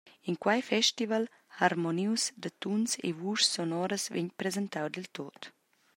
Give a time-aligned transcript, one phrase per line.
[0.29, 1.23] En quei festival
[1.61, 5.39] harmonius da tuns e vuschs sonoras vegn presentau diltut.